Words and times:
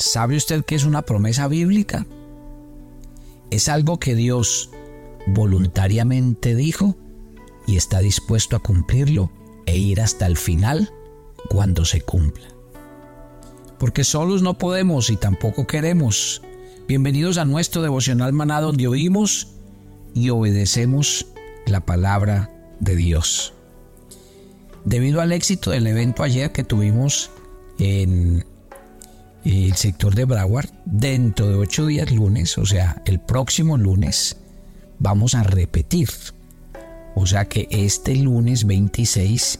¿Sabe 0.00 0.38
usted 0.38 0.64
qué 0.64 0.76
es 0.76 0.84
una 0.84 1.02
promesa 1.02 1.46
bíblica? 1.46 2.06
Es 3.50 3.68
algo 3.68 4.00
que 4.00 4.14
Dios 4.14 4.70
voluntariamente 5.26 6.54
dijo 6.54 6.96
y 7.66 7.76
está 7.76 7.98
dispuesto 7.98 8.56
a 8.56 8.60
cumplirlo 8.60 9.30
e 9.66 9.76
ir 9.76 10.00
hasta 10.00 10.26
el 10.26 10.38
final 10.38 10.90
cuando 11.50 11.84
se 11.84 12.00
cumpla. 12.00 12.48
Porque 13.78 14.02
solos 14.02 14.40
no 14.40 14.56
podemos 14.56 15.10
y 15.10 15.18
tampoco 15.18 15.66
queremos. 15.66 16.40
Bienvenidos 16.88 17.36
a 17.36 17.44
nuestro 17.44 17.82
devocional 17.82 18.32
maná 18.32 18.62
donde 18.62 18.88
oímos 18.88 19.48
y 20.14 20.30
obedecemos 20.30 21.26
la 21.66 21.84
palabra 21.84 22.50
de 22.80 22.96
Dios. 22.96 23.52
Debido 24.86 25.20
al 25.20 25.32
éxito 25.32 25.72
del 25.72 25.86
evento 25.86 26.22
ayer 26.22 26.52
que 26.52 26.64
tuvimos 26.64 27.30
en 27.78 28.46
el 29.44 29.74
sector 29.74 30.14
de 30.14 30.24
Broward, 30.24 30.70
dentro 30.84 31.48
de 31.48 31.54
ocho 31.54 31.86
días 31.86 32.10
lunes, 32.10 32.58
o 32.58 32.66
sea, 32.66 33.02
el 33.06 33.20
próximo 33.20 33.76
lunes, 33.76 34.36
vamos 34.98 35.34
a 35.34 35.42
repetir. 35.42 36.08
O 37.14 37.26
sea 37.26 37.46
que 37.46 37.66
este 37.70 38.14
lunes 38.16 38.66
26 38.66 39.58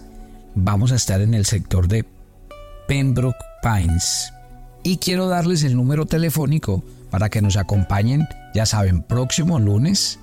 vamos 0.55 0.92
a 0.92 0.96
estar 0.96 1.20
en 1.20 1.34
el 1.34 1.45
sector 1.45 1.88
de 1.88 2.05
Pembroke 2.86 3.38
Pines. 3.62 4.32
Y 4.82 4.98
quiero 4.98 5.28
darles 5.28 5.64
el 5.64 5.77
número 5.77 6.06
telefónico 6.06 6.83
para 7.10 7.28
que 7.28 7.42
nos 7.42 7.56
acompañen, 7.56 8.27
ya 8.55 8.66
saben, 8.66 9.02
próximo 9.02 9.58
lunes 9.58 10.19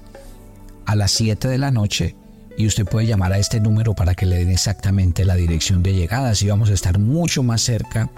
a 0.85 0.95
las 0.95 1.11
7 1.11 1.47
de 1.47 1.57
la 1.57 1.71
noche. 1.71 2.15
Y 2.57 2.65
usted 2.65 2.85
puede 2.85 3.05
llamar 3.05 3.33
a 3.33 3.37
este 3.37 3.59
número 3.59 3.93
para 3.93 4.15
que 4.15 4.25
le 4.25 4.37
den 4.37 4.49
exactamente 4.49 5.25
la 5.25 5.35
dirección 5.35 5.83
de 5.83 5.93
llegada. 5.93 6.29
Así 6.29 6.47
vamos 6.47 6.71
a 6.71 6.73
estar 6.73 6.97
mucho 6.97 7.43
más 7.43 7.61
cerca 7.61 8.09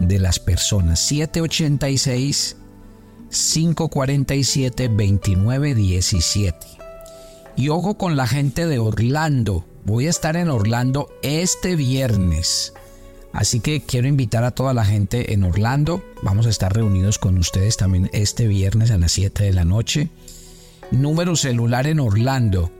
de 0.00 0.18
las 0.18 0.38
personas. 0.38 1.00
786 1.00 2.56
547 3.30 4.88
2917. 4.88 6.66
Y 7.56 7.68
ojo 7.68 7.96
con 7.96 8.16
la 8.16 8.26
gente 8.26 8.66
de 8.66 8.78
Orlando. 8.78 9.64
Voy 9.84 10.06
a 10.06 10.10
estar 10.10 10.36
en 10.36 10.48
Orlando 10.48 11.08
este 11.22 11.76
viernes. 11.76 12.72
Así 13.32 13.60
que 13.60 13.82
quiero 13.82 14.08
invitar 14.08 14.44
a 14.44 14.50
toda 14.50 14.72
la 14.74 14.84
gente 14.84 15.32
en 15.32 15.44
Orlando. 15.44 16.02
Vamos 16.22 16.46
a 16.46 16.50
estar 16.50 16.74
reunidos 16.74 17.18
con 17.18 17.36
ustedes 17.38 17.76
también 17.76 18.10
este 18.12 18.46
viernes 18.46 18.90
a 18.90 18.98
las 18.98 19.12
7 19.12 19.44
de 19.44 19.52
la 19.52 19.64
noche. 19.64 20.08
Número 20.90 21.36
celular 21.36 21.86
en 21.86 22.00
Orlando 22.00 22.70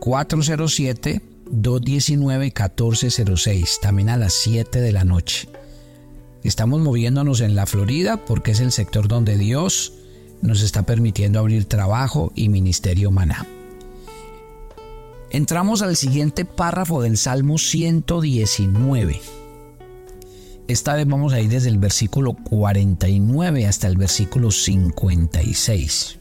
407 0.00 1.20
219 1.50 2.44
1406, 2.44 3.78
también 3.80 4.08
a 4.10 4.16
las 4.16 4.34
7 4.34 4.80
de 4.80 4.92
la 4.92 5.04
noche. 5.04 5.48
Estamos 6.48 6.80
moviéndonos 6.80 7.42
en 7.42 7.54
la 7.54 7.66
Florida 7.66 8.24
porque 8.24 8.52
es 8.52 8.60
el 8.60 8.72
sector 8.72 9.06
donde 9.06 9.36
Dios 9.36 9.92
nos 10.40 10.62
está 10.62 10.86
permitiendo 10.86 11.40
abrir 11.40 11.66
trabajo 11.66 12.32
y 12.34 12.48
ministerio 12.48 13.10
maná. 13.10 13.46
Entramos 15.28 15.82
al 15.82 15.94
siguiente 15.94 16.46
párrafo 16.46 17.02
del 17.02 17.18
Salmo 17.18 17.58
119. 17.58 19.20
Esta 20.68 20.94
vez 20.94 21.06
vamos 21.06 21.34
a 21.34 21.40
ir 21.40 21.50
desde 21.50 21.68
el 21.68 21.76
versículo 21.76 22.32
49 22.32 23.66
hasta 23.66 23.86
el 23.86 23.98
versículo 23.98 24.50
56. 24.50 26.18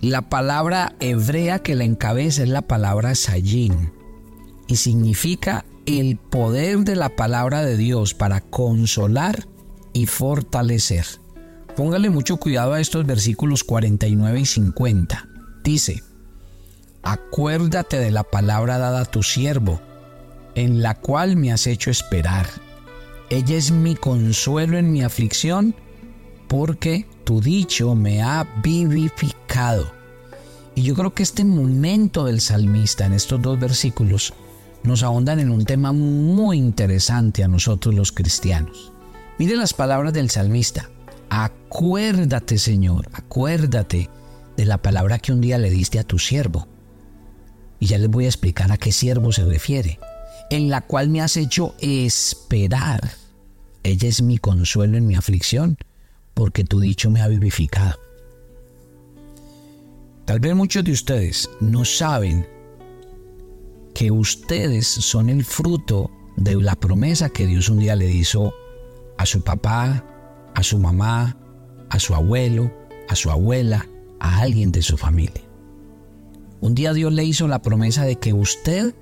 La 0.00 0.22
palabra 0.22 0.94
hebrea 1.00 1.58
que 1.58 1.74
la 1.74 1.82
encabeza 1.82 2.44
es 2.44 2.50
la 2.50 2.62
palabra 2.62 3.16
sayin 3.16 3.90
y 4.68 4.76
significa 4.76 5.64
el 5.86 6.16
poder 6.16 6.80
de 6.80 6.96
la 6.96 7.10
palabra 7.10 7.62
de 7.62 7.76
Dios 7.76 8.12
para 8.12 8.40
consolar 8.40 9.46
y 9.92 10.06
fortalecer. 10.06 11.06
Póngale 11.76 12.10
mucho 12.10 12.38
cuidado 12.38 12.72
a 12.72 12.80
estos 12.80 13.06
versículos 13.06 13.62
49 13.62 14.40
y 14.40 14.46
50. 14.46 15.28
Dice, 15.62 16.02
acuérdate 17.02 17.98
de 17.98 18.10
la 18.10 18.24
palabra 18.24 18.78
dada 18.78 19.02
a 19.02 19.04
tu 19.04 19.22
siervo, 19.22 19.80
en 20.54 20.82
la 20.82 20.94
cual 20.94 21.36
me 21.36 21.52
has 21.52 21.66
hecho 21.66 21.90
esperar. 21.90 22.46
Ella 23.30 23.56
es 23.56 23.70
mi 23.70 23.94
consuelo 23.94 24.78
en 24.78 24.92
mi 24.92 25.02
aflicción, 25.02 25.74
porque 26.48 27.06
tu 27.24 27.40
dicho 27.40 27.94
me 27.94 28.22
ha 28.22 28.46
vivificado. 28.62 29.92
Y 30.74 30.82
yo 30.82 30.94
creo 30.94 31.14
que 31.14 31.22
este 31.22 31.44
momento 31.44 32.24
del 32.24 32.40
salmista 32.40 33.06
en 33.06 33.12
estos 33.12 33.40
dos 33.40 33.58
versículos 33.58 34.34
nos 34.86 35.02
ahondan 35.02 35.40
en 35.40 35.50
un 35.50 35.64
tema 35.64 35.92
muy 35.92 36.58
interesante 36.58 37.42
a 37.44 37.48
nosotros 37.48 37.94
los 37.94 38.12
cristianos. 38.12 38.92
Mire 39.38 39.56
las 39.56 39.74
palabras 39.74 40.12
del 40.12 40.30
salmista. 40.30 40.90
Acuérdate, 41.28 42.58
Señor, 42.58 43.08
acuérdate 43.12 44.08
de 44.56 44.64
la 44.64 44.78
palabra 44.78 45.18
que 45.18 45.32
un 45.32 45.40
día 45.40 45.58
le 45.58 45.70
diste 45.70 45.98
a 45.98 46.04
tu 46.04 46.18
siervo. 46.18 46.68
Y 47.78 47.86
ya 47.86 47.98
les 47.98 48.08
voy 48.08 48.24
a 48.24 48.28
explicar 48.28 48.72
a 48.72 48.78
qué 48.78 48.92
siervo 48.92 49.32
se 49.32 49.44
refiere. 49.44 49.98
En 50.50 50.70
la 50.70 50.80
cual 50.80 51.10
me 51.10 51.20
has 51.20 51.36
hecho 51.36 51.74
esperar. 51.80 53.10
Ella 53.82 54.08
es 54.08 54.22
mi 54.22 54.38
consuelo 54.38 54.96
en 54.96 55.06
mi 55.06 55.16
aflicción, 55.16 55.76
porque 56.32 56.64
tu 56.64 56.80
dicho 56.80 57.10
me 57.10 57.20
ha 57.20 57.28
vivificado. 57.28 57.98
Tal 60.24 60.40
vez 60.40 60.54
muchos 60.54 60.82
de 60.84 60.92
ustedes 60.92 61.50
no 61.60 61.84
saben 61.84 62.46
que 63.96 64.10
ustedes 64.10 64.86
son 64.86 65.30
el 65.30 65.42
fruto 65.42 66.10
de 66.36 66.54
la 66.56 66.74
promesa 66.74 67.30
que 67.30 67.46
Dios 67.46 67.70
un 67.70 67.78
día 67.78 67.96
le 67.96 68.12
hizo 68.12 68.52
a 69.16 69.24
su 69.24 69.40
papá, 69.40 70.04
a 70.54 70.62
su 70.62 70.78
mamá, 70.78 71.38
a 71.88 71.98
su 71.98 72.14
abuelo, 72.14 72.70
a 73.08 73.16
su 73.16 73.30
abuela, 73.30 73.86
a 74.20 74.40
alguien 74.42 74.70
de 74.70 74.82
su 74.82 74.98
familia. 74.98 75.40
Un 76.60 76.74
día 76.74 76.92
Dios 76.92 77.10
le 77.10 77.24
hizo 77.24 77.48
la 77.48 77.62
promesa 77.62 78.04
de 78.04 78.16
que 78.16 78.34
usted 78.34 78.94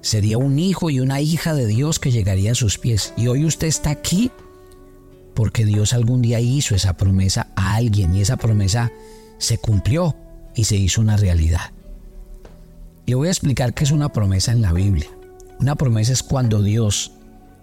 sería 0.00 0.38
un 0.38 0.58
hijo 0.58 0.88
y 0.88 1.00
una 1.00 1.20
hija 1.20 1.52
de 1.52 1.66
Dios 1.66 1.98
que 1.98 2.10
llegaría 2.10 2.52
a 2.52 2.54
sus 2.54 2.78
pies. 2.78 3.12
Y 3.18 3.26
hoy 3.26 3.44
usted 3.44 3.66
está 3.66 3.90
aquí 3.90 4.30
porque 5.34 5.66
Dios 5.66 5.92
algún 5.92 6.22
día 6.22 6.40
hizo 6.40 6.74
esa 6.74 6.96
promesa 6.96 7.48
a 7.56 7.74
alguien 7.74 8.16
y 8.16 8.22
esa 8.22 8.38
promesa 8.38 8.90
se 9.36 9.58
cumplió 9.58 10.16
y 10.56 10.64
se 10.64 10.76
hizo 10.76 11.02
una 11.02 11.18
realidad. 11.18 11.72
Y 13.06 13.14
voy 13.14 13.28
a 13.28 13.32
explicar 13.32 13.74
qué 13.74 13.84
es 13.84 13.90
una 13.90 14.10
promesa 14.10 14.52
en 14.52 14.62
la 14.62 14.72
Biblia. 14.72 15.08
Una 15.58 15.74
promesa 15.76 16.12
es 16.12 16.22
cuando 16.22 16.62
Dios 16.62 17.12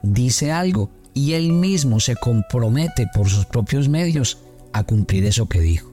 dice 0.02 0.52
algo 0.52 0.90
y 1.14 1.34
Él 1.34 1.52
mismo 1.52 2.00
se 2.00 2.16
compromete 2.16 3.08
por 3.14 3.30
sus 3.30 3.46
propios 3.46 3.90
medios 3.90 4.40
a 4.74 4.84
cumplir 4.84 5.26
eso 5.26 5.48
que 5.48 5.60
dijo. 5.60 5.92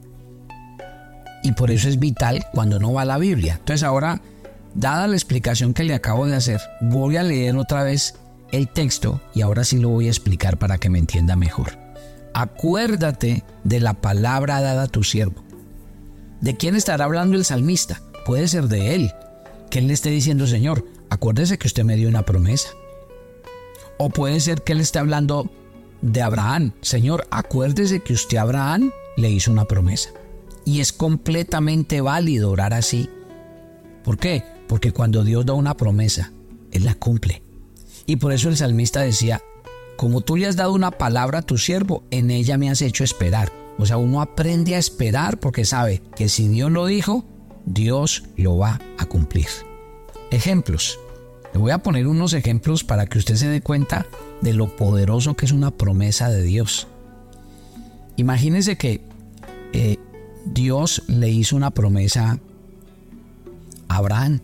Y 1.42 1.52
por 1.52 1.70
eso 1.70 1.88
es 1.88 1.98
vital 1.98 2.44
cuando 2.52 2.78
no 2.78 2.92
va 2.92 3.02
a 3.02 3.06
la 3.06 3.18
Biblia. 3.18 3.56
Entonces 3.58 3.82
ahora, 3.82 4.20
dada 4.74 5.06
la 5.06 5.14
explicación 5.14 5.74
que 5.74 5.84
le 5.84 5.94
acabo 5.94 6.26
de 6.26 6.36
hacer, 6.36 6.60
voy 6.80 7.16
a 7.16 7.22
leer 7.22 7.56
otra 7.56 7.82
vez 7.82 8.14
el 8.52 8.68
texto 8.68 9.20
y 9.34 9.42
ahora 9.42 9.64
sí 9.64 9.78
lo 9.78 9.88
voy 9.90 10.06
a 10.06 10.10
explicar 10.10 10.58
para 10.58 10.78
que 10.78 10.90
me 10.90 10.98
entienda 10.98 11.36
mejor. 11.36 11.78
Acuérdate 12.34 13.44
de 13.64 13.80
la 13.80 13.94
palabra 13.94 14.60
dada 14.60 14.84
a 14.84 14.88
tu 14.88 15.02
siervo. 15.02 15.42
¿De 16.40 16.56
quién 16.56 16.76
estará 16.76 17.06
hablando 17.06 17.36
el 17.36 17.44
salmista? 17.44 18.02
Puede 18.26 18.46
ser 18.48 18.68
de 18.68 18.94
él, 18.94 19.12
que 19.71 19.78
Él 19.78 19.88
le 19.88 19.94
esté 19.94 20.10
diciendo, 20.10 20.47
Señor, 20.47 20.84
acuérdese 21.10 21.59
que 21.59 21.66
usted 21.66 21.84
me 21.84 21.97
dio 21.97 22.09
una 22.09 22.25
promesa. 22.25 22.71
O 23.99 24.10
puede 24.10 24.41
ser 24.41 24.62
que 24.62 24.72
Él 24.72 24.81
esté 24.81 24.99
hablando 24.99 25.50
de 26.03 26.22
Abraham. 26.22 26.72
Señor, 26.81 27.27
acuérdese 27.31 28.00
que 28.00 28.12
usted 28.12 28.38
Abraham 28.38 28.91
le 29.16 29.31
hizo 29.31 29.50
una 29.50 29.65
promesa. 29.65 30.10
Y 30.65 30.81
es 30.81 30.93
completamente 30.93 32.00
válido 32.00 32.50
orar 32.50 32.75
así. 32.75 33.09
¿Por 34.05 34.19
qué? 34.19 34.43
Porque 34.69 34.93
cuando 34.93 35.25
Dios 35.25 35.47
da 35.47 35.55
una 35.55 35.76
promesa, 35.76 36.32
Él 36.72 36.84
la 36.84 36.94
cumple. 36.94 37.43
Y 38.06 38.16
por 38.16 38.32
eso 38.32 38.49
el 38.49 38.56
salmista 38.56 39.00
decía, 39.00 39.43
como 39.97 40.21
tú 40.21 40.37
le 40.37 40.47
has 40.47 40.56
dado 40.56 40.72
una 40.72 40.91
palabra 40.91 41.40
a 41.40 41.43
tu 41.43 41.58
siervo, 41.58 42.05
en 42.11 42.31
ella 42.31 42.58
me 42.58 42.70
has 42.70 42.82
hecho 42.82 43.02
esperar. 43.02 43.50
O 43.79 43.87
sea, 43.87 43.96
uno 43.96 44.20
aprende 44.20 44.75
a 44.75 44.79
esperar 44.79 45.38
porque 45.38 45.64
sabe 45.64 46.02
que 46.14 46.29
si 46.29 46.49
Dios 46.49 46.70
lo 46.70 46.87
dijo, 46.87 47.25
Dios 47.64 48.25
lo 48.37 48.58
va 48.58 48.81
a 48.99 49.06
cumplir. 49.06 49.49
Ejemplos. 50.31 50.99
Le 51.52 51.61
voy 51.61 51.70
a 51.70 51.78
poner 51.78 52.06
unos 52.06 52.32
ejemplos 52.32 52.84
para 52.84 53.06
que 53.06 53.19
usted 53.19 53.37
se 53.37 53.49
dé 53.49 53.61
cuenta 53.61 54.06
de 54.40 54.52
lo 54.52 54.75
poderoso 54.76 55.34
que 55.34 55.46
es 55.46 55.52
una 55.52 55.70
promesa 55.70 56.28
de 56.28 56.43
Dios. 56.43 56.88
Imagínese 58.17 58.76
que 58.76 59.00
eh, 59.73 59.99
Dios 60.44 61.02
le 61.06 61.31
hizo 61.31 61.56
una 61.56 61.70
promesa 61.70 62.38
a 63.88 63.96
Abraham. 63.96 64.40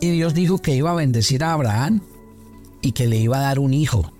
Y 0.00 0.10
Dios 0.10 0.34
dijo 0.34 0.58
que 0.58 0.74
iba 0.74 0.90
a 0.90 0.94
bendecir 0.94 1.44
a 1.44 1.52
Abraham 1.52 2.02
y 2.82 2.92
que 2.92 3.06
le 3.06 3.16
iba 3.16 3.38
a 3.38 3.42
dar 3.42 3.58
un 3.58 3.74
hijo. 3.74 4.12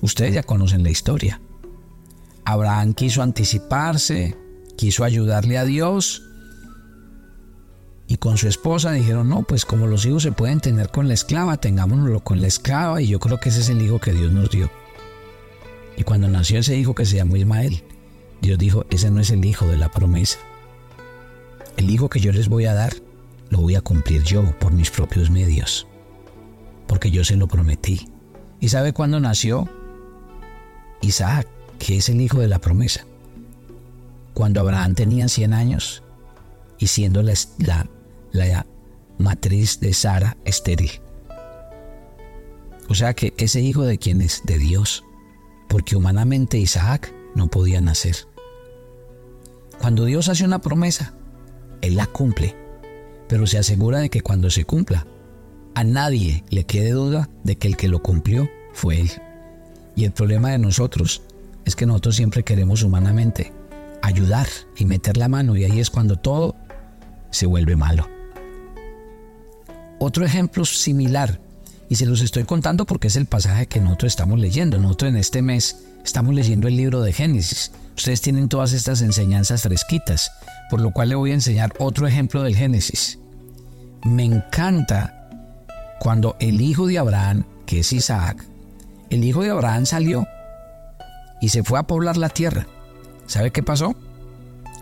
Ustedes 0.00 0.34
ya 0.34 0.42
conocen 0.42 0.82
la 0.82 0.90
historia. 0.90 1.40
Abraham 2.44 2.94
quiso 2.94 3.22
anticiparse, 3.22 4.36
quiso 4.76 5.04
ayudarle 5.04 5.56
a 5.56 5.64
Dios 5.64 6.22
y 8.06 8.18
con 8.18 8.36
su 8.36 8.48
esposa 8.48 8.92
dijeron, 8.92 9.28
no, 9.28 9.42
pues 9.42 9.64
como 9.64 9.86
los 9.86 10.04
hijos 10.04 10.22
se 10.22 10.32
pueden 10.32 10.60
tener 10.60 10.90
con 10.90 11.08
la 11.08 11.14
esclava, 11.14 11.56
tengámonoslo 11.56 12.20
con 12.20 12.40
la 12.40 12.46
esclava 12.46 13.00
y 13.00 13.08
yo 13.08 13.18
creo 13.18 13.40
que 13.40 13.48
ese 13.48 13.60
es 13.60 13.68
el 13.70 13.80
hijo 13.80 13.98
que 13.98 14.12
Dios 14.12 14.30
nos 14.32 14.50
dio. 14.50 14.70
Y 15.96 16.02
cuando 16.02 16.28
nació 16.28 16.58
ese 16.58 16.76
hijo 16.76 16.94
que 16.94 17.06
se 17.06 17.16
llamó 17.16 17.36
Ismael, 17.36 17.82
Dios 18.42 18.58
dijo, 18.58 18.84
ese 18.90 19.10
no 19.10 19.20
es 19.20 19.30
el 19.30 19.44
hijo 19.44 19.66
de 19.66 19.78
la 19.78 19.90
promesa. 19.90 20.38
El 21.76 21.88
hijo 21.90 22.08
que 22.10 22.20
yo 22.20 22.30
les 22.30 22.48
voy 22.48 22.66
a 22.66 22.74
dar, 22.74 22.94
lo 23.48 23.58
voy 23.58 23.74
a 23.74 23.80
cumplir 23.80 24.22
yo 24.22 24.42
por 24.58 24.72
mis 24.72 24.90
propios 24.90 25.30
medios, 25.30 25.86
porque 26.86 27.10
yo 27.10 27.24
se 27.24 27.36
lo 27.36 27.48
prometí. 27.48 28.08
¿Y 28.60 28.68
sabe 28.68 28.92
cuándo 28.92 29.18
nació? 29.18 29.68
Isaac, 31.00 31.48
que 31.78 31.96
es 31.96 32.08
el 32.08 32.20
hijo 32.20 32.38
de 32.40 32.48
la 32.48 32.58
promesa. 32.58 33.04
Cuando 34.34 34.60
Abraham 34.60 34.94
tenía 34.94 35.28
100 35.28 35.52
años 35.52 36.02
y 36.78 36.88
siendo 36.88 37.22
la, 37.22 37.34
la, 37.58 37.86
la 38.34 38.66
matriz 39.16 39.80
de 39.80 39.94
Sara 39.94 40.36
estéril. 40.44 40.90
O 42.88 42.94
sea 42.94 43.14
que 43.14 43.32
ese 43.38 43.60
hijo 43.60 43.82
de 43.82 43.96
quién 43.96 44.20
es? 44.20 44.42
De 44.44 44.58
Dios, 44.58 45.04
porque 45.68 45.96
humanamente 45.96 46.58
Isaac 46.58 47.14
no 47.34 47.48
podía 47.48 47.80
nacer. 47.80 48.16
Cuando 49.80 50.04
Dios 50.04 50.28
hace 50.28 50.44
una 50.44 50.60
promesa, 50.60 51.14
Él 51.80 51.96
la 51.96 52.06
cumple, 52.06 52.54
pero 53.28 53.46
se 53.46 53.58
asegura 53.58 54.00
de 54.00 54.10
que 54.10 54.20
cuando 54.20 54.50
se 54.50 54.64
cumpla, 54.64 55.06
a 55.74 55.84
nadie 55.84 56.44
le 56.50 56.64
quede 56.64 56.90
duda 56.90 57.30
de 57.44 57.56
que 57.56 57.68
el 57.68 57.76
que 57.76 57.88
lo 57.88 58.02
cumplió 58.02 58.48
fue 58.72 59.00
Él. 59.00 59.10
Y 59.96 60.04
el 60.04 60.12
problema 60.12 60.50
de 60.50 60.58
nosotros 60.58 61.22
es 61.64 61.76
que 61.76 61.86
nosotros 61.86 62.16
siempre 62.16 62.42
queremos 62.42 62.82
humanamente 62.82 63.52
ayudar 64.02 64.48
y 64.76 64.84
meter 64.84 65.16
la 65.16 65.28
mano 65.28 65.56
y 65.56 65.64
ahí 65.64 65.80
es 65.80 65.88
cuando 65.88 66.16
todo 66.16 66.56
se 67.30 67.46
vuelve 67.46 67.76
malo. 67.76 68.13
Otro 69.98 70.24
ejemplo 70.24 70.64
similar, 70.64 71.40
y 71.88 71.96
se 71.96 72.06
los 72.06 72.20
estoy 72.20 72.44
contando 72.44 72.86
porque 72.86 73.08
es 73.08 73.16
el 73.16 73.26
pasaje 73.26 73.66
que 73.66 73.80
nosotros 73.80 74.12
estamos 74.12 74.38
leyendo. 74.38 74.78
Nosotros 74.78 75.10
en 75.10 75.16
este 75.16 75.42
mes 75.42 75.84
estamos 76.04 76.34
leyendo 76.34 76.68
el 76.68 76.76
libro 76.76 77.02
de 77.02 77.12
Génesis. 77.12 77.72
Ustedes 77.96 78.20
tienen 78.20 78.48
todas 78.48 78.72
estas 78.72 79.02
enseñanzas 79.02 79.62
fresquitas, 79.62 80.32
por 80.70 80.80
lo 80.80 80.90
cual 80.90 81.10
le 81.10 81.14
voy 81.14 81.30
a 81.30 81.34
enseñar 81.34 81.72
otro 81.78 82.06
ejemplo 82.06 82.42
del 82.42 82.56
Génesis. 82.56 83.18
Me 84.04 84.24
encanta 84.24 85.28
cuando 86.00 86.36
el 86.40 86.60
hijo 86.60 86.86
de 86.86 86.98
Abraham, 86.98 87.44
que 87.66 87.80
es 87.80 87.92
Isaac, 87.92 88.44
el 89.10 89.24
hijo 89.24 89.42
de 89.42 89.50
Abraham 89.50 89.86
salió 89.86 90.26
y 91.40 91.50
se 91.50 91.62
fue 91.62 91.78
a 91.78 91.84
poblar 91.84 92.16
la 92.16 92.28
tierra. 92.28 92.66
¿Sabe 93.26 93.50
qué 93.50 93.62
pasó? 93.62 93.94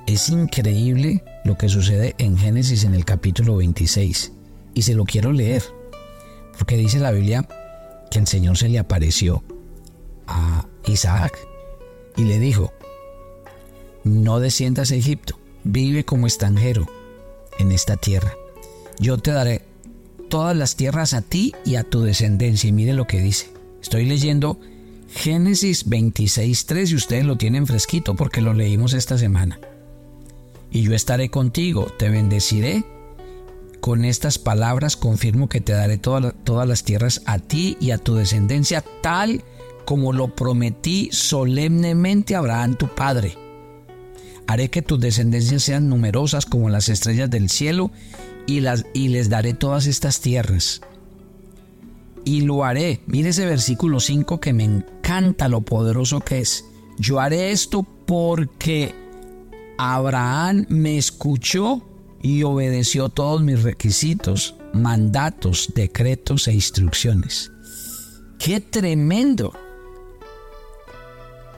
Es 0.06 0.31
increíble 0.31 1.23
lo 1.44 1.56
que 1.56 1.69
sucede 1.69 2.15
en 2.19 2.37
Génesis 2.37 2.85
en 2.85 2.94
el 2.94 3.05
capítulo 3.05 3.56
26. 3.56 4.32
Y 4.75 4.83
se 4.83 4.95
lo 4.95 5.05
quiero 5.05 5.33
leer, 5.33 5.63
porque 6.59 6.77
dice 6.77 6.99
la 6.99 7.11
Biblia 7.11 7.47
que 8.11 8.19
el 8.19 8.27
Señor 8.27 8.57
se 8.57 8.69
le 8.69 8.79
apareció 8.79 9.43
a 10.27 10.67
Isaac 10.87 11.39
y 12.17 12.25
le 12.25 12.39
dijo, 12.39 12.73
no 14.05 14.41
desciendas 14.41 14.91
a 14.91 14.97
Egipto, 14.97 15.39
vive 15.65 16.05
como 16.05 16.27
extranjero 16.27 16.87
en 17.59 17.73
esta 17.73 17.97
tierra. 17.97 18.33
Yo 18.99 19.19
te 19.19 19.33
daré 19.33 19.63
todas 20.29 20.57
las 20.57 20.77
tierras 20.77 21.15
a 21.15 21.23
ti 21.23 21.55
y 21.65 21.77
a 21.77 21.85
tu 21.85 22.03
descendencia. 22.03 22.69
Y 22.69 22.73
mire 22.73 22.95
lo 22.95 23.07
que 23.07 23.21
dice. 23.21 23.51
Estoy 23.81 24.07
leyendo 24.07 24.59
Génesis 25.11 25.89
26.3 25.89 26.91
y 26.91 26.95
ustedes 26.95 27.25
lo 27.25 27.37
tienen 27.37 27.67
fresquito 27.67 28.15
porque 28.15 28.41
lo 28.41 28.53
leímos 28.53 28.93
esta 28.93 29.19
semana 29.19 29.59
y 30.73 30.83
yo 30.83 30.95
estaré 30.95 31.29
contigo, 31.29 31.87
te 31.99 32.09
bendeciré. 32.09 32.85
Con 33.82 34.05
estas 34.05 34.38
palabras 34.38 34.96
confirmo 34.96 35.49
que 35.49 35.61
te 35.61 35.73
daré 35.73 35.99
todas 35.99 36.69
las 36.69 36.84
tierras 36.84 37.20
a 37.26 37.40
ti 37.40 37.76
y 37.81 37.90
a 37.90 37.99
tu 37.99 38.14
descendencia, 38.14 38.84
tal 39.02 39.43
como 39.84 40.12
lo 40.12 40.37
prometí 40.37 41.08
solemnemente 41.11 42.37
a 42.37 42.38
Abraham 42.38 42.76
tu 42.76 42.87
padre. 42.87 43.37
Haré 44.46 44.70
que 44.70 44.82
tus 44.82 45.00
descendencias 45.00 45.64
sean 45.64 45.88
numerosas 45.88 46.46
como 46.46 46.69
las 46.69 46.88
estrellas 46.88 47.29
del 47.29 47.50
cielo 47.50 47.90
y, 48.46 48.61
las, 48.61 48.87
y 48.94 49.08
les 49.08 49.29
daré 49.29 49.52
todas 49.52 49.88
estas 49.88 50.20
tierras. 50.20 50.81
Y 52.25 52.43
lo 52.43 52.64
haré. 52.64 53.00
Mire 53.06 53.31
ese 53.31 53.46
versículo 53.46 53.99
5 53.99 54.38
que 54.38 54.52
me 54.52 54.62
encanta 54.62 55.49
lo 55.49 55.62
poderoso 55.62 56.20
que 56.20 56.38
es. 56.38 56.64
Yo 56.99 57.19
haré 57.19 57.50
esto 57.50 57.84
porque 58.06 58.94
Abraham 59.76 60.67
me 60.69 60.99
escuchó 60.99 61.82
y 62.23 62.45
obedeció 62.45 63.09
todos 63.09 63.43
mis 63.43 63.63
requisitos, 63.63 64.55
mandatos, 64.73 65.73
decretos 65.75 66.47
e 66.49 66.53
instrucciones. 66.53 67.51
¡Qué 68.39 68.61
tremendo! 68.61 69.53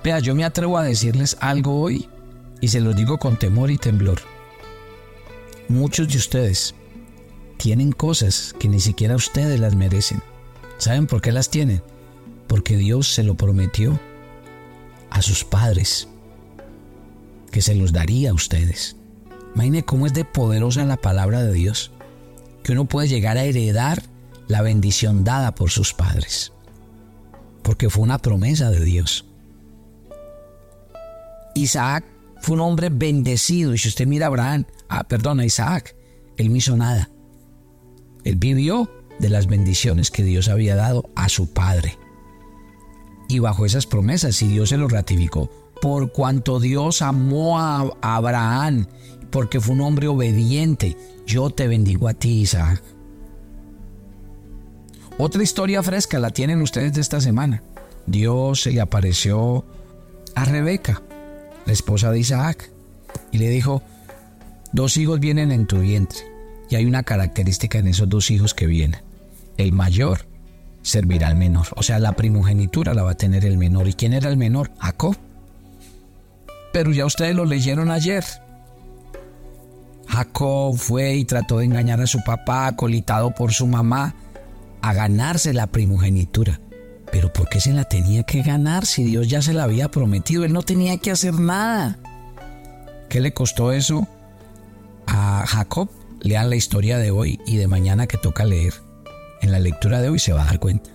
Vea, 0.03 0.19
yo 0.19 0.35
me 0.35 0.45
atrevo 0.45 0.79
a 0.79 0.85
decirles 0.85 1.37
algo 1.41 1.81
hoy 1.81 2.09
y 2.61 2.69
se 2.69 2.81
lo 2.81 2.93
digo 2.93 3.19
con 3.19 3.39
temor 3.39 3.71
y 3.71 3.79
temblor. 3.79 4.21
Muchos 5.69 6.09
de 6.09 6.19
ustedes 6.19 6.75
tienen 7.57 7.93
cosas 7.93 8.55
que 8.59 8.69
ni 8.69 8.81
siquiera 8.81 9.17
ustedes 9.17 9.61
las 9.61 9.75
merecen. 9.75 10.23
¿Saben 10.79 11.07
por 11.07 11.23
qué 11.23 11.33
las 11.33 11.51
tienen? 11.51 11.83
Porque 12.47 12.77
Dios 12.77 13.09
se 13.09 13.23
lo 13.23 13.35
prometió 13.35 13.99
a 15.11 15.23
sus 15.23 15.45
padres 15.45 16.09
que 17.51 17.63
se 17.63 17.75
los 17.75 17.93
daría 17.93 18.31
a 18.31 18.35
ustedes. 18.35 18.97
Imagine 19.55 19.85
cómo 19.85 20.07
es 20.07 20.15
de 20.15 20.25
poderosa 20.25 20.85
la 20.85 20.97
palabra 20.97 21.43
de 21.43 21.53
Dios, 21.53 21.93
que 22.63 22.73
uno 22.73 22.87
puede 22.87 23.09
llegar 23.09 23.39
a 23.39 23.45
heredar 23.45 24.03
la 24.49 24.63
bendición 24.63 25.25
dada 25.25 25.55
por 25.55 25.71
sus 25.71 25.95
padres, 25.95 26.53
porque 27.63 27.89
fue 27.89 28.03
una 28.03 28.19
promesa 28.19 28.71
de 28.71 28.85
Dios. 28.85 29.27
Isaac 31.55 32.05
fue 32.41 32.57
un 32.57 32.63
hombre 32.63 32.89
bendecido, 32.91 33.75
y 33.75 33.79
si 33.79 33.89
usted 33.89 34.07
mira 34.07 34.27
a 34.27 34.29
Abraham, 34.29 34.67
ah, 34.89 35.05
perdón, 35.05 35.41
a 35.41 35.45
Isaac, 35.45 35.95
él 36.37 36.51
no 36.51 36.57
hizo 36.57 36.77
nada. 36.77 37.11
Él 38.25 38.37
vivió 38.37 38.91
de 39.19 39.29
las 39.31 39.47
bendiciones 39.47 40.11
que 40.11 40.25
Dios 40.25 40.49
había 40.49 40.75
dado 40.75 41.09
a 41.15 41.29
su 41.29 41.53
padre. 41.53 41.97
Y 43.29 43.39
bajo 43.39 43.65
esas 43.65 43.87
promesas, 43.87 44.37
si 44.37 44.49
Dios 44.49 44.71
se 44.71 44.77
lo 44.77 44.89
ratificó, 44.89 45.51
por 45.81 46.13
cuanto 46.13 46.61
Dios 46.61 47.03
amó 47.03 47.59
a 47.59 47.91
Abraham, 48.01 48.87
porque 49.31 49.61
fue 49.61 49.75
un 49.75 49.81
hombre 49.81 50.09
obediente, 50.09 50.97
yo 51.27 51.51
te 51.51 51.69
bendigo 51.69 52.09
a 52.09 52.15
ti, 52.15 52.41
Isaac. 52.41 52.83
Otra 55.19 55.43
historia 55.43 55.83
fresca 55.83 56.19
la 56.19 56.31
tienen 56.31 56.61
ustedes 56.61 56.93
de 56.93 57.01
esta 57.01 57.21
semana. 57.21 57.63
Dios 58.07 58.63
se 58.63 58.73
le 58.73 58.81
apareció 58.81 59.65
a 60.35 60.45
Rebeca, 60.45 61.03
la 61.67 61.73
esposa 61.73 62.11
de 62.11 62.19
Isaac, 62.19 62.71
y 63.31 63.39
le 63.39 63.49
dijo, 63.49 63.83
dos 64.73 64.97
hijos 64.97 65.21
vienen 65.21 65.53
en 65.53 65.67
tu 65.67 65.79
vientre, 65.79 66.21
y 66.69 66.77
hay 66.77 66.85
una 66.85 67.05
característica 67.05 67.79
en 67.79 67.89
esos 67.89 68.09
dos 68.09 68.31
hijos 68.31 68.55
que 68.55 68.67
vienen. 68.67 69.01
El 69.57 69.73
mayor 69.73 70.27
servirá 70.83 71.29
al 71.29 71.37
menor, 71.37 71.69
o 71.77 71.83
sea, 71.83 71.99
la 71.99 72.13
primogenitura 72.13 72.93
la 72.93 73.05
va 73.05 73.13
a 73.13 73.17
tener 73.17 73.45
el 73.45 73.57
menor. 73.57 73.89
¿Y 73.89 73.95
quién 73.95 74.13
era 74.13 74.29
el 74.29 74.37
menor? 74.37 74.73
Jacob 74.79 75.17
pero 76.75 76.91
ya 76.91 77.07
ustedes 77.07 77.37
lo 77.37 77.45
leyeron 77.45 77.93
ayer. 77.93 78.25
Jacob 80.15 80.77
fue 80.77 81.17
y 81.17 81.25
trató 81.25 81.59
de 81.59 81.65
engañar 81.65 82.01
a 82.01 82.07
su 82.07 82.23
papá, 82.23 82.77
colitado 82.77 83.35
por 83.35 83.53
su 83.53 83.67
mamá, 83.67 84.15
a 84.81 84.93
ganarse 84.93 85.53
la 85.53 85.67
primogenitura. 85.67 86.61
Pero 87.11 87.33
¿por 87.33 87.49
qué 87.49 87.61
se 87.61 87.73
la 87.73 87.85
tenía 87.85 88.23
que 88.23 88.43
ganar 88.43 88.87
si 88.87 89.03
Dios 89.03 89.27
ya 89.27 89.43
se 89.43 89.53
la 89.53 89.65
había 89.65 89.91
prometido? 89.91 90.45
Él 90.45 90.53
no 90.53 90.63
tenía 90.63 90.99
que 90.99 91.11
hacer 91.11 91.35
nada. 91.35 91.99
¿Qué 93.09 93.21
le 93.21 93.35
costó 93.35 93.73
eso 93.73 94.07
a 95.07 95.45
Jacob? 95.49 95.91
Lean 96.21 96.49
la 96.49 96.57
historia 96.57 96.99
de 96.99 97.11
hoy 97.11 97.41
y 97.45 97.57
de 97.57 97.67
mañana 97.67 98.07
que 98.07 98.17
toca 98.17 98.45
leer. 98.45 98.75
En 99.43 99.51
la 99.51 99.59
lectura 99.59 100.01
de 100.01 100.11
hoy 100.11 100.21
se 100.21 100.33
va 100.33 100.43
a 100.43 100.47
dar 100.47 100.61
cuenta. 100.61 100.91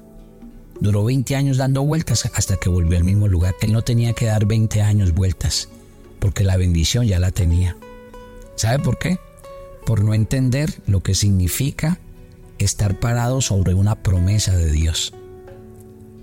Duró 0.80 1.04
20 1.04 1.36
años 1.36 1.58
dando 1.58 1.84
vueltas 1.84 2.30
hasta 2.36 2.56
que 2.56 2.70
volvió 2.70 2.98
al 2.98 3.04
mismo 3.04 3.28
lugar. 3.28 3.54
Él 3.62 3.74
no 3.74 3.82
tenía 3.82 4.14
que 4.14 4.28
dar 4.28 4.46
20 4.46 4.82
años 4.82 5.14
vueltas, 5.14 5.68
porque 6.20 6.46
la 6.46 6.56
bendición 6.56 7.06
ya 7.06 7.20
la 7.20 7.32
tenía. 7.32 7.76
¿Sabe 8.60 8.80
por 8.80 9.00
qué? 9.00 9.18
Por 9.86 10.04
no 10.04 10.14
entender 10.14 10.82
lo 10.86 11.02
que 11.02 11.16
significa 11.16 11.98
estar 12.58 13.00
parado 13.00 13.40
sobre 13.40 13.74
una 13.74 13.96
promesa 14.04 14.56
de 14.58 14.70
Dios. 14.70 15.14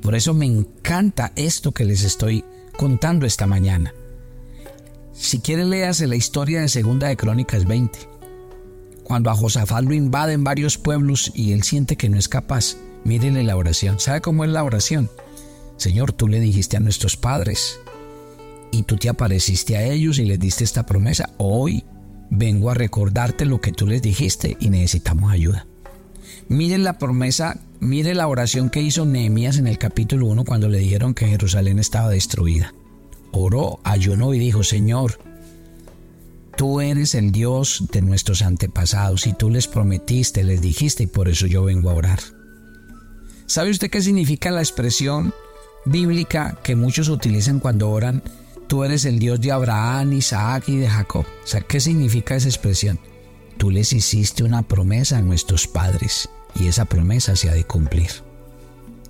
Por 0.02 0.14
eso 0.14 0.35
me 0.35 0.45
encanta 0.45 1.33
esto 1.35 1.73
que 1.73 1.87
les 1.87 2.05
estoy 2.05 2.45
contando 2.76 3.25
esta 3.25 3.47
mañana. 3.47 3.95
Si 5.14 5.40
quiere 5.40 5.64
léase 5.64 6.07
la 6.07 6.16
historia 6.16 6.61
de 6.61 6.69
Segunda 6.69 7.09
de 7.09 7.16
Crónicas 7.16 7.64
20. 7.64 7.99
Cuando 9.02 9.31
a 9.31 9.35
Josafat 9.35 9.85
lo 9.85 9.95
invaden 9.95 10.45
varios 10.45 10.76
pueblos 10.76 11.33
y 11.35 11.52
él 11.52 11.62
siente 11.62 11.97
que 11.97 12.11
no 12.11 12.19
es 12.19 12.28
capaz, 12.28 12.76
Mírenle 13.07 13.45
la 13.45 13.57
oración. 13.57 14.00
¿Sabe 14.00 14.21
cómo 14.21 14.45
es 14.45 14.50
la 14.50 14.64
oración? 14.64 15.09
Señor, 15.76 16.11
tú 16.11 16.26
le 16.26 16.40
dijiste 16.40 16.76
a 16.76 16.81
nuestros 16.81 17.16
padres 17.16 17.78
y 18.73 18.83
tú 18.83 18.97
te 18.97 19.09
apareciste 19.09 19.76
a 19.76 19.85
ellos 19.85 20.19
y 20.19 20.25
les 20.25 20.40
diste 20.40 20.64
esta 20.64 20.85
promesa. 20.85 21.31
Hoy 21.38 21.85
vengo 22.30 22.71
a 22.71 22.75
recordarte 22.75 23.45
lo 23.45 23.61
que 23.61 23.73
tú 23.73 23.87
les 23.87 24.02
dijiste 24.02 24.56
y 24.61 24.71
necesitamos 24.71 25.33
ayuda. 25.33 25.66
Miren 26.49 26.85
la 26.85 26.99
promesa, 26.99 27.59
mire 27.80 28.14
la 28.14 28.28
oración 28.28 28.71
que 28.71 28.83
hizo 28.83 29.04
Nehemías 29.04 29.59
en 29.59 29.66
el 29.66 29.78
capítulo 29.78 30.26
1 30.26 30.45
cuando 30.45 30.68
le 30.68 30.78
dijeron 30.78 31.14
que 31.14 31.26
Jerusalén 31.26 31.78
estaba 31.78 32.11
destruida. 32.11 32.73
Oró, 33.33 33.80
ayunó 33.85 34.33
y 34.33 34.38
dijo, 34.38 34.62
Señor, 34.62 35.18
tú 36.56 36.80
eres 36.80 37.14
el 37.14 37.33
Dios 37.33 37.85
de 37.92 38.02
nuestros 38.02 38.42
antepasados 38.42 39.26
y 39.26 39.33
tú 39.33 39.50
les 39.50 39.66
prometiste, 39.66 40.45
les 40.45 40.61
dijiste 40.61 41.04
y 41.04 41.06
por 41.06 41.28
eso 41.28 41.47
yo 41.47 41.64
vengo 41.64 41.90
a 41.90 41.95
orar. 41.95 42.21
¿Sabe 43.47 43.71
usted 43.71 43.90
qué 43.90 44.00
significa 44.00 44.50
la 44.50 44.61
expresión 44.61 45.35
bíblica 45.85 46.59
que 46.62 46.76
muchos 46.76 47.09
utilizan 47.09 47.61
cuando 47.61 47.90
oran? 47.90 48.23
Tú 48.66 48.82
eres 48.82 49.04
el 49.04 49.18
Dios 49.18 49.40
de 49.40 49.52
Abraham, 49.52 50.12
Isaac 50.12 50.68
y 50.68 50.76
de 50.76 50.88
Jacob. 50.88 51.25
O 51.44 51.46
sea, 51.46 51.61
¿qué 51.61 51.80
significa 51.80 52.35
esa 52.35 52.49
expresión? 52.49 52.99
Tú 53.58 53.70
les 53.70 53.92
hiciste 53.92 54.42
una 54.42 54.62
promesa 54.62 55.18
a 55.18 55.23
nuestros 55.23 55.66
padres 55.66 56.28
y 56.54 56.66
esa 56.66 56.85
promesa 56.85 57.37
se 57.37 57.49
ha 57.49 57.54
de 57.54 57.64
cumplir. 57.64 58.11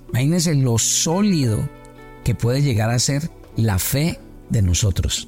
Imagínense 0.09 0.53
lo 0.55 0.77
sólido 0.77 1.67
que 2.23 2.35
puede 2.35 2.61
llegar 2.61 2.89
a 2.91 2.99
ser 2.99 3.31
la 3.55 3.79
fe 3.79 4.19
de 4.49 4.61
nosotros. 4.61 5.27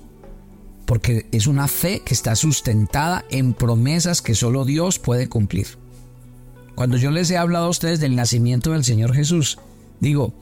Porque 0.86 1.27
es 1.31 1.48
una 1.48 1.67
fe 1.67 2.01
que 2.01 2.13
está 2.13 2.36
sustentada 2.36 3.25
en 3.29 3.53
promesas 3.53 4.21
que 4.21 4.36
solo 4.36 4.63
Dios 4.65 5.00
puede 5.00 5.27
cumplir. 5.27 5.67
Cuando 6.75 6.98
yo 6.98 7.12
les 7.12 7.29
he 7.29 7.38
hablado 7.38 7.65
a 7.65 7.69
ustedes 7.69 8.00
del 8.00 8.15
nacimiento 8.15 8.71
del 8.71 8.86
Señor 8.86 9.13
Jesús, 9.13 9.59
digo, 10.00 10.33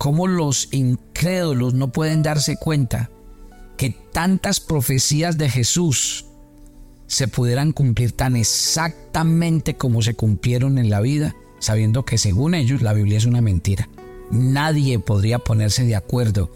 ¿cómo 0.00 0.26
los 0.26 0.68
incrédulos 0.72 1.74
no 1.74 1.92
pueden 1.92 2.22
darse 2.22 2.56
cuenta 2.56 3.10
que 3.76 3.90
tantas 3.90 4.58
profecías 4.58 5.36
de 5.36 5.50
Jesús 5.50 6.24
se 7.06 7.28
pudieran 7.28 7.72
cumplir 7.72 8.12
tan 8.12 8.34
exactamente 8.34 9.74
como 9.74 10.00
se 10.00 10.14
cumplieron 10.14 10.78
en 10.78 10.88
la 10.88 11.02
vida, 11.02 11.36
sabiendo 11.58 12.06
que 12.06 12.16
según 12.16 12.54
ellos 12.54 12.80
la 12.80 12.94
Biblia 12.94 13.18
es 13.18 13.26
una 13.26 13.42
mentira? 13.42 13.90
Nadie 14.30 14.98
podría 15.00 15.38
ponerse 15.38 15.84
de 15.84 15.96
acuerdo 15.96 16.50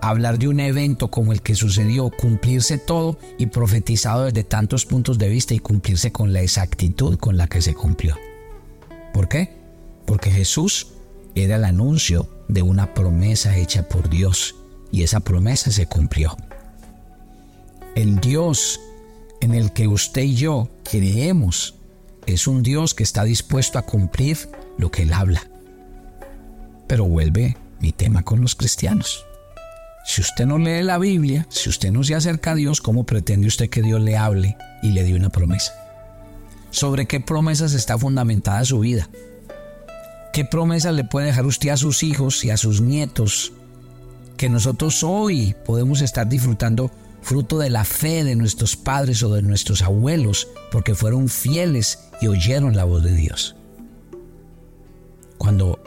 hablar 0.00 0.38
de 0.38 0.46
un 0.46 0.60
evento 0.60 1.10
como 1.10 1.32
el 1.32 1.42
que 1.42 1.56
sucedió, 1.56 2.08
cumplirse 2.10 2.78
todo 2.78 3.18
y 3.36 3.46
profetizado 3.46 4.26
desde 4.26 4.44
tantos 4.44 4.86
puntos 4.86 5.18
de 5.18 5.28
vista 5.28 5.54
y 5.54 5.58
cumplirse 5.58 6.12
con 6.12 6.32
la 6.32 6.40
exactitud 6.40 7.18
con 7.18 7.36
la 7.36 7.48
que 7.48 7.62
se 7.62 7.74
cumplió. 7.74 8.16
¿Por 9.12 9.28
qué? 9.28 9.56
Porque 10.04 10.30
Jesús 10.30 10.92
era 11.36 11.56
el 11.56 11.64
anuncio 11.64 12.28
de 12.48 12.62
una 12.62 12.94
promesa 12.94 13.56
hecha 13.56 13.88
por 13.88 14.08
Dios 14.08 14.56
y 14.90 15.02
esa 15.02 15.20
promesa 15.20 15.70
se 15.70 15.86
cumplió. 15.86 16.36
El 17.94 18.18
Dios 18.20 18.80
en 19.40 19.54
el 19.54 19.72
que 19.72 19.86
usted 19.86 20.22
y 20.22 20.34
yo 20.34 20.68
creemos 20.90 21.76
es 22.26 22.46
un 22.48 22.62
Dios 22.62 22.94
que 22.94 23.04
está 23.04 23.22
dispuesto 23.22 23.78
a 23.78 23.82
cumplir 23.82 24.36
lo 24.78 24.90
que 24.90 25.02
Él 25.02 25.12
habla. 25.12 25.42
Pero 26.88 27.04
vuelve 27.04 27.56
mi 27.80 27.92
tema 27.92 28.24
con 28.24 28.40
los 28.40 28.54
cristianos. 28.54 29.24
Si 30.04 30.20
usted 30.20 30.46
no 30.46 30.58
lee 30.58 30.82
la 30.82 30.98
Biblia, 30.98 31.46
si 31.50 31.68
usted 31.68 31.92
no 31.92 32.02
se 32.02 32.14
acerca 32.14 32.52
a 32.52 32.54
Dios, 32.54 32.80
¿cómo 32.80 33.04
pretende 33.04 33.46
usted 33.46 33.70
que 33.70 33.82
Dios 33.82 34.00
le 34.00 34.16
hable 34.16 34.56
y 34.82 34.90
le 34.90 35.04
dé 35.04 35.14
una 35.14 35.30
promesa? 35.30 35.72
sobre 36.76 37.06
qué 37.06 37.20
promesas 37.20 37.72
está 37.72 37.96
fundamentada 37.96 38.62
su 38.66 38.80
vida. 38.80 39.08
¿Qué 40.36 40.44
promesas 40.44 40.94
le 40.94 41.02
puede 41.02 41.28
dejar 41.28 41.46
usted 41.46 41.70
a 41.70 41.78
sus 41.78 42.02
hijos 42.02 42.44
y 42.44 42.50
a 42.50 42.58
sus 42.58 42.82
nietos 42.82 43.54
que 44.36 44.50
nosotros 44.50 45.02
hoy 45.02 45.56
podemos 45.64 46.02
estar 46.02 46.28
disfrutando 46.28 46.90
fruto 47.22 47.56
de 47.56 47.70
la 47.70 47.84
fe 47.84 48.22
de 48.22 48.36
nuestros 48.36 48.76
padres 48.76 49.22
o 49.22 49.32
de 49.32 49.40
nuestros 49.40 49.80
abuelos 49.80 50.48
porque 50.70 50.94
fueron 50.94 51.30
fieles 51.30 52.00
y 52.20 52.26
oyeron 52.26 52.76
la 52.76 52.84
voz 52.84 53.02
de 53.02 53.14
Dios? 53.14 53.56
Cuando 55.38 55.82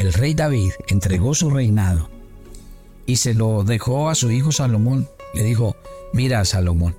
el 0.00 0.12
rey 0.12 0.34
David 0.34 0.72
entregó 0.88 1.34
su 1.34 1.48
reinado 1.48 2.10
y 3.06 3.16
se 3.16 3.32
lo 3.32 3.64
dejó 3.64 4.10
a 4.10 4.14
su 4.16 4.30
hijo 4.30 4.52
Salomón, 4.52 5.08
le 5.32 5.44
dijo, 5.44 5.76
mira 6.12 6.44
Salomón, 6.44 6.94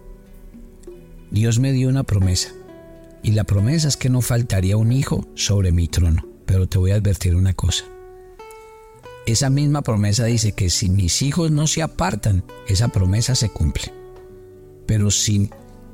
Dios 1.30 1.60
me 1.60 1.72
dio 1.72 1.88
una 1.88 2.02
promesa 2.02 2.50
y 3.22 3.34
la 3.34 3.44
promesa 3.44 3.88
es 3.88 3.96
que 3.96 4.10
no 4.10 4.22
faltaría 4.22 4.76
un 4.76 4.92
hijo 4.92 5.28
sobre 5.36 5.72
mi 5.72 5.88
trono. 5.88 6.31
Pero 6.52 6.68
te 6.68 6.78
voy 6.78 6.92
a 6.92 6.96
advertir 6.96 7.34
una 7.34 7.54
cosa. 7.54 7.86
Esa 9.26 9.50
misma 9.50 9.84
promesa 9.84 10.26
dice 10.26 10.52
que 10.52 10.70
si 10.70 10.90
mis 10.90 11.22
hijos 11.22 11.50
no 11.50 11.66
se 11.66 11.82
apartan, 11.82 12.44
esa 12.68 12.90
promesa 12.90 13.36
se 13.36 13.48
cumple. 13.48 13.94
Pero 14.86 15.12
si 15.12 15.50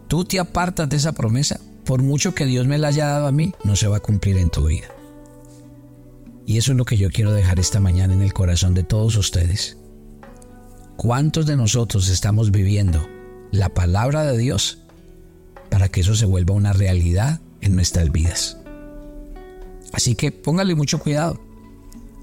tú 0.07 0.25
te 0.25 0.39
apartas 0.39 0.89
de 0.89 0.97
esa 0.97 1.11
promesa, 1.11 1.59
por 1.85 2.01
mucho 2.01 2.33
que 2.33 2.47
Dios 2.47 2.65
me 2.65 2.79
la 2.79 2.87
haya 2.87 3.05
dado 3.05 3.27
a 3.27 3.31
mí, 3.31 3.53
no 3.63 3.75
se 3.75 3.87
va 3.87 3.97
a 3.97 3.99
cumplir 3.99 4.39
en 4.39 4.49
tu 4.49 4.65
vida. 4.65 4.87
Y 6.47 6.57
eso 6.57 6.71
es 6.71 6.77
lo 6.79 6.85
que 6.85 6.97
yo 6.97 7.11
quiero 7.11 7.33
dejar 7.33 7.59
esta 7.59 7.79
mañana 7.79 8.15
en 8.15 8.23
el 8.23 8.33
corazón 8.33 8.73
de 8.73 8.81
todos 8.81 9.15
ustedes. 9.15 9.77
¿Cuántos 10.95 11.45
de 11.45 11.55
nosotros 11.55 12.09
estamos 12.09 12.49
viviendo 12.49 13.07
la 13.51 13.69
palabra 13.69 14.23
de 14.23 14.39
Dios 14.39 14.79
para 15.69 15.87
que 15.89 16.01
eso 16.01 16.15
se 16.15 16.25
vuelva 16.25 16.55
una 16.55 16.73
realidad 16.73 17.41
en 17.61 17.75
nuestras 17.75 18.11
vidas. 18.11 18.57
Así 19.97 20.15
que 20.15 20.31
póngale 20.31 20.75
mucho 20.75 20.99
cuidado. 20.99 21.37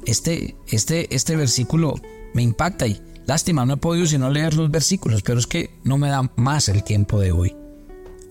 Este, 0.06 0.56
este, 0.68 1.14
este 1.14 1.36
versículo 1.36 1.94
me 2.32 2.40
impacta 2.40 2.86
y 2.86 3.02
lástima, 3.26 3.66
no 3.66 3.74
he 3.74 3.76
podido 3.76 4.06
sino 4.06 4.30
leer 4.30 4.54
los 4.54 4.70
versículos, 4.70 5.20
pero 5.20 5.38
es 5.38 5.46
que 5.46 5.78
no 5.84 5.98
me 5.98 6.08
da 6.08 6.30
más 6.36 6.70
el 6.70 6.82
tiempo 6.82 7.20
de 7.20 7.32
hoy. 7.32 7.54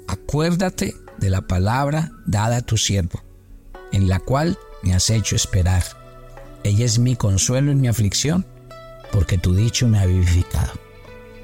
Acuérdate 0.08 0.96
de 1.20 1.30
la 1.30 1.42
palabra 1.42 2.12
dada 2.26 2.58
a 2.58 2.62
tu 2.62 2.78
siervo, 2.78 3.22
en 3.92 4.10
la 4.10 4.20
cual 4.20 4.58
me 4.82 4.96
has 4.96 5.12
hecho 5.12 5.36
esperar. 5.36 5.84
Ella 6.64 6.86
es 6.86 6.98
mi 6.98 7.16
consuelo 7.16 7.72
en 7.72 7.82
mi 7.82 7.88
aflicción, 7.88 8.48
porque 9.12 9.38
tu 9.38 9.54
dicho 9.54 9.88
me 9.88 10.00
ha 10.00 10.08
vivificado. 10.08 10.72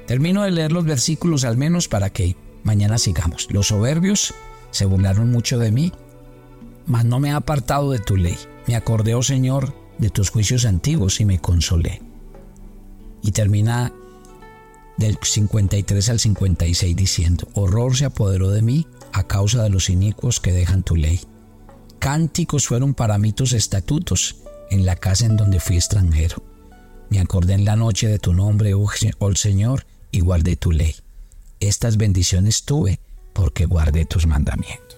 Termino 0.08 0.42
de 0.42 0.50
leer 0.50 0.72
los 0.72 0.84
versículos 0.84 1.44
al 1.44 1.56
menos 1.56 1.86
para 1.86 2.10
que 2.10 2.34
Mañana 2.62 2.98
sigamos. 2.98 3.48
Los 3.50 3.68
soberbios 3.68 4.34
se 4.70 4.84
burlaron 4.84 5.30
mucho 5.30 5.58
de 5.58 5.72
mí, 5.72 5.92
mas 6.90 7.04
no 7.04 7.20
me 7.20 7.28
he 7.28 7.32
apartado 7.32 7.90
de 7.90 7.98
tu 7.98 8.16
ley. 8.16 8.36
Me 8.66 8.76
acordé, 8.76 9.14
oh 9.14 9.22
Señor, 9.22 9.74
de 9.98 10.10
tus 10.10 10.30
juicios 10.30 10.64
antiguos 10.64 11.20
y 11.20 11.24
me 11.24 11.38
consolé. 11.38 12.02
Y 13.22 13.32
termina 13.32 13.92
del 14.96 15.18
53 15.22 16.08
al 16.10 16.20
56 16.20 16.94
diciendo, 16.94 17.48
horror 17.54 17.96
se 17.96 18.04
apoderó 18.04 18.50
de 18.50 18.62
mí 18.62 18.86
a 19.12 19.26
causa 19.26 19.62
de 19.62 19.70
los 19.70 19.88
inicuos 19.88 20.40
que 20.40 20.52
dejan 20.52 20.82
tu 20.82 20.96
ley. 20.96 21.20
Cánticos 21.98 22.66
fueron 22.66 22.94
para 22.94 23.16
mí 23.18 23.32
tus 23.32 23.52
estatutos 23.52 24.36
en 24.70 24.84
la 24.84 24.96
casa 24.96 25.26
en 25.26 25.36
donde 25.36 25.60
fui 25.60 25.76
extranjero. 25.76 26.42
Me 27.08 27.20
acordé 27.20 27.54
en 27.54 27.64
la 27.64 27.76
noche 27.76 28.08
de 28.08 28.18
tu 28.18 28.34
nombre, 28.34 28.74
oh, 28.74 28.88
oh 29.18 29.34
Señor, 29.34 29.86
y 30.10 30.20
guardé 30.20 30.56
tu 30.56 30.70
ley 30.70 30.94
estas 31.60 31.98
bendiciones 31.98 32.64
tuve 32.64 32.98
porque 33.34 33.66
guardé 33.66 34.06
tus 34.06 34.26
mandamientos. 34.26 34.89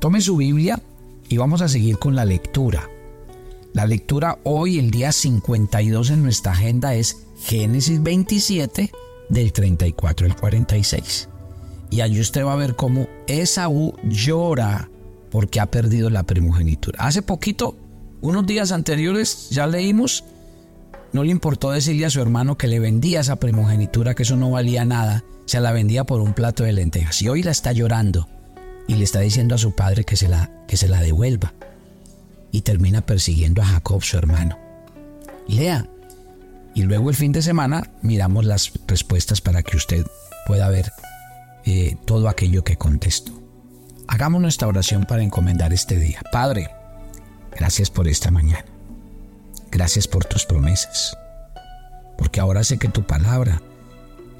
Tome 0.00 0.22
su 0.22 0.38
Biblia 0.38 0.80
y 1.28 1.36
vamos 1.36 1.60
a 1.60 1.68
seguir 1.68 1.98
con 1.98 2.16
la 2.16 2.24
lectura. 2.24 2.88
La 3.74 3.84
lectura 3.84 4.38
hoy, 4.44 4.78
el 4.78 4.90
día 4.90 5.12
52 5.12 6.08
en 6.08 6.22
nuestra 6.22 6.52
agenda 6.52 6.94
es 6.94 7.26
Génesis 7.38 8.02
27 8.02 8.90
del 9.28 9.52
34 9.52 10.26
al 10.26 10.36
46. 10.36 11.28
Y 11.90 12.00
allí 12.00 12.18
usted 12.18 12.46
va 12.46 12.54
a 12.54 12.56
ver 12.56 12.76
cómo 12.76 13.08
Esaú 13.26 13.94
llora 14.04 14.88
porque 15.30 15.60
ha 15.60 15.66
perdido 15.66 16.08
la 16.08 16.22
primogenitura. 16.22 17.04
Hace 17.04 17.20
poquito, 17.20 17.76
unos 18.22 18.46
días 18.46 18.72
anteriores, 18.72 19.50
ya 19.50 19.66
leímos 19.66 20.24
no 21.12 21.24
le 21.24 21.30
importó 21.30 21.72
decirle 21.72 22.06
a 22.06 22.10
su 22.10 22.22
hermano 22.22 22.56
que 22.56 22.68
le 22.68 22.78
vendía 22.78 23.20
esa 23.20 23.36
primogenitura, 23.36 24.14
que 24.14 24.22
eso 24.22 24.36
no 24.36 24.50
valía 24.50 24.84
nada, 24.84 25.24
se 25.44 25.60
la 25.60 25.72
vendía 25.72 26.04
por 26.04 26.20
un 26.20 26.32
plato 26.32 26.62
de 26.62 26.72
lentejas. 26.72 27.20
Y 27.20 27.28
hoy 27.28 27.42
la 27.42 27.50
está 27.50 27.72
llorando 27.72 28.28
y 28.90 28.96
le 28.96 29.04
está 29.04 29.20
diciendo 29.20 29.54
a 29.54 29.58
su 29.58 29.70
padre 29.76 30.02
que 30.02 30.16
se 30.16 30.26
la, 30.26 30.50
que 30.66 30.76
se 30.76 30.88
la 30.88 31.00
devuelva. 31.00 31.54
Y 32.50 32.62
termina 32.62 33.06
persiguiendo 33.06 33.62
a 33.62 33.66
Jacob, 33.66 34.02
su 34.02 34.18
hermano. 34.18 34.58
Lea. 35.46 35.86
Y 36.74 36.82
luego 36.82 37.08
el 37.08 37.14
fin 37.14 37.30
de 37.30 37.40
semana 37.40 37.88
miramos 38.02 38.44
las 38.44 38.72
respuestas 38.88 39.40
para 39.40 39.62
que 39.62 39.76
usted 39.76 40.04
pueda 40.44 40.68
ver 40.68 40.90
eh, 41.64 41.98
todo 42.04 42.28
aquello 42.28 42.64
que 42.64 42.76
contesto. 42.76 43.30
Hagamos 44.08 44.42
nuestra 44.42 44.66
oración 44.66 45.04
para 45.04 45.22
encomendar 45.22 45.72
este 45.72 45.96
día. 45.96 46.20
Padre, 46.32 46.68
gracias 47.52 47.90
por 47.90 48.08
esta 48.08 48.32
mañana. 48.32 48.64
Gracias 49.70 50.08
por 50.08 50.24
tus 50.24 50.46
promesas, 50.46 51.16
porque 52.18 52.40
ahora 52.40 52.64
sé 52.64 52.78
que 52.78 52.88
tu 52.88 53.06
palabra 53.06 53.62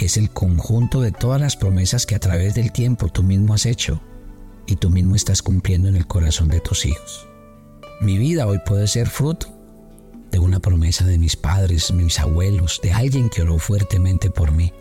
es 0.00 0.16
el 0.16 0.30
conjunto 0.30 1.02
de 1.02 1.12
todas 1.12 1.40
las 1.40 1.54
promesas 1.54 2.04
que 2.04 2.16
a 2.16 2.20
través 2.20 2.56
del 2.56 2.72
tiempo 2.72 3.10
tú 3.10 3.22
mismo 3.22 3.54
has 3.54 3.64
hecho 3.64 4.00
y 4.70 4.76
tú 4.76 4.88
mismo 4.88 5.16
estás 5.16 5.42
cumpliendo 5.42 5.88
en 5.88 5.96
el 5.96 6.06
corazón 6.06 6.48
de 6.48 6.60
tus 6.60 6.86
hijos. 6.86 7.26
Mi 8.00 8.18
vida 8.18 8.46
hoy 8.46 8.60
puede 8.64 8.86
ser 8.86 9.08
fruto 9.08 9.48
de 10.30 10.38
una 10.38 10.60
promesa 10.60 11.04
de 11.04 11.18
mis 11.18 11.36
padres, 11.36 11.92
mis 11.92 12.20
abuelos, 12.20 12.80
de 12.82 12.92
alguien 12.92 13.28
que 13.28 13.42
oró 13.42 13.58
fuertemente 13.58 14.30
por 14.30 14.52
mí. 14.52 14.72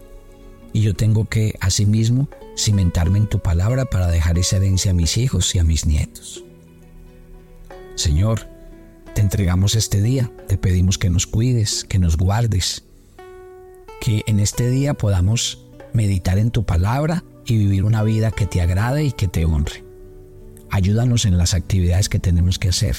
y 0.71 0.81
yo 0.81 0.93
tengo 0.93 1.25
que, 1.25 1.55
asimismo, 1.61 2.29
cimentarme 2.55 3.17
en 3.17 3.27
tu 3.27 3.39
palabra 3.39 3.85
para 3.85 4.07
dejar 4.07 4.37
esa 4.37 4.57
herencia 4.57 4.91
a 4.91 4.93
mis 4.93 5.17
hijos 5.17 5.55
y 5.55 5.59
a 5.59 5.63
mis 5.63 5.87
nietos. 5.87 6.43
Señor, 7.95 8.47
te 9.15 9.21
entregamos 9.21 9.73
este 9.73 9.99
día, 9.99 10.31
te 10.47 10.59
pedimos 10.59 10.99
que 10.99 11.09
nos 11.09 11.25
cuides, 11.25 11.85
que 11.85 11.97
nos 11.97 12.17
guardes, 12.17 12.83
que 13.99 14.23
en 14.27 14.39
este 14.39 14.69
día 14.69 14.93
podamos 14.93 15.65
meditar 15.91 16.37
en 16.37 16.51
tu 16.51 16.65
palabra 16.65 17.23
y 17.49 17.57
vivir 17.57 17.83
una 17.83 18.03
vida 18.03 18.31
que 18.31 18.45
te 18.45 18.61
agrade 18.61 19.03
y 19.03 19.11
que 19.11 19.27
te 19.27 19.45
honre. 19.45 19.83
Ayúdanos 20.69 21.25
en 21.25 21.37
las 21.37 21.53
actividades 21.53 22.09
que 22.09 22.19
tenemos 22.19 22.59
que 22.59 22.69
hacer, 22.69 22.95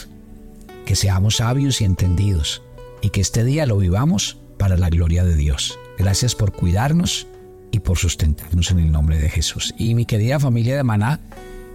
que 0.85 0.97
seamos 0.97 1.37
sabios 1.37 1.80
y 1.80 1.85
entendidos 1.85 2.62
y 3.02 3.11
que 3.11 3.21
este 3.21 3.45
día 3.45 3.66
lo 3.66 3.78
vivamos 3.78 4.38
para 4.59 4.76
la 4.76 4.90
gloria 4.90 5.25
de 5.25 5.37
Dios. 5.37 5.78
Gracias 5.99 6.35
por 6.35 6.52
cuidarnos 6.52 7.26
y 7.71 7.80
por 7.80 7.99
sustentarnos 7.99 8.71
en 8.71 8.80
el 8.80 8.90
nombre 8.92 9.19
de 9.19 9.28
Jesús. 9.28 9.75
Y 9.78 9.95
mi 9.95 10.04
querida 10.04 10.40
familia 10.40 10.76
de 10.76 10.83
Maná, 10.83 11.21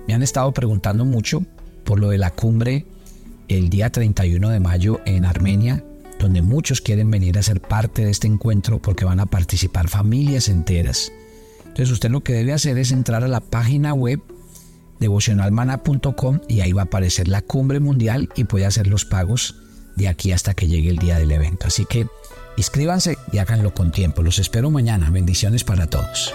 me 0.08 0.13
han 0.13 0.22
estado 0.22 0.51
preguntando 0.51 1.05
mucho 1.05 1.44
por 1.84 2.00
lo 2.00 2.10
de 2.10 2.17
la 2.17 2.32
cumbre 2.32 2.86
el 3.48 3.70
día 3.70 3.91
31 3.91 4.50
de 4.50 4.60
mayo 4.60 5.01
en 5.05 5.25
Armenia, 5.25 5.84
donde 6.20 6.41
muchos 6.41 6.82
quieren 6.82 7.10
venir 7.12 7.38
a 7.38 7.44
ser 7.44 7.62
parte 7.62 8.05
de 8.05 8.12
este 8.12 8.27
encuentro 8.27 8.82
porque 8.82 9.05
van 9.05 9.20
a 9.20 9.25
participar 9.25 9.88
familias 9.88 10.50
enteras. 10.50 11.12
Entonces 11.75 11.91
usted 11.91 12.10
lo 12.10 12.24
que 12.24 12.32
debe 12.32 12.53
hacer 12.53 12.77
es 12.77 12.94
entrar 12.94 13.25
a 13.25 13.27
la 13.27 13.41
página 13.41 13.94
web 13.94 14.22
devocionalmana.com 15.01 16.39
y 16.48 16.62
ahí 16.62 16.72
va 16.72 16.84
a 16.84 16.86
aparecer 16.86 17.27
la 17.27 17.41
cumbre 17.41 17.82
mundial 17.82 18.29
y 18.34 18.46
puede 18.46 18.65
hacer 18.65 18.88
los 18.88 19.03
pagos 19.03 19.58
de 19.98 20.08
aquí 20.08 20.32
hasta 20.32 20.53
que 20.53 20.70
llegue 20.70 20.89
el 20.89 21.00
día 21.00 21.20
del 21.20 21.34
evento. 21.34 21.67
Así 21.67 21.84
que 21.84 22.08
inscríbanse 22.55 23.17
y 23.34 23.39
háganlo 23.39 23.74
con 23.74 23.91
tiempo. 23.91 24.24
Los 24.24 24.39
espero 24.39 24.72
mañana. 24.72 25.10
Bendiciones 25.10 25.65
para 25.65 25.88
todos. 25.88 26.34